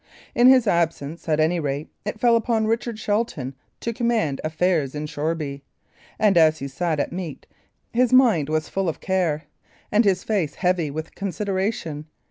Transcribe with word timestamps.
In 0.33 0.47
his 0.47 0.65
absence, 0.65 1.29
at 1.29 1.39
any 1.39 1.59
rate, 1.59 1.87
it 2.05 2.19
fell 2.19 2.35
upon 2.35 2.65
Richard 2.65 2.97
Shelton 2.97 3.53
to 3.81 3.93
command 3.93 4.41
affairs 4.43 4.95
in 4.95 5.05
Shoreby; 5.05 5.61
and, 6.17 6.39
as 6.39 6.57
he 6.57 6.67
sat 6.67 6.99
at 6.99 7.11
meat, 7.13 7.45
his 7.93 8.11
mind 8.11 8.49
was 8.49 8.67
full 8.67 8.89
of 8.89 8.99
care, 8.99 9.43
and 9.91 10.03
his 10.03 10.23
face 10.23 10.55
heavy 10.55 10.89
with 10.89 11.13
consideration. 11.13 12.05